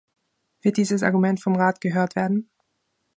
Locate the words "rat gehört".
1.55-2.15